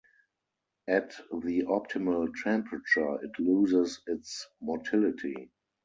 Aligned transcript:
At 0.87 1.13
the 1.31 1.65
optimal 1.67 2.33
temperature, 2.43 3.23
it 3.23 3.37
loses 3.39 4.01
its 4.07 4.47
motility. 4.59 5.51